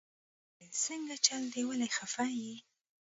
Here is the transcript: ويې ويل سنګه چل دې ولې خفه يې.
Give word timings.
ويې 0.57 0.65
ويل 0.71 0.75
سنګه 0.83 1.17
چل 1.25 1.41
دې 1.53 1.61
ولې 1.69 1.87
خفه 1.95 2.25
يې. 2.41 2.55